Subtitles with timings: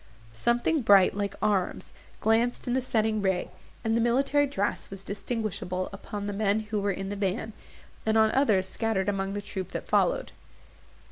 [0.33, 3.51] Something bright, like arms, glanced in the setting ray,
[3.83, 7.53] and the military dress was distinguishable upon the men who were in the van,
[8.03, 10.31] and on others scattered among the troop that followed.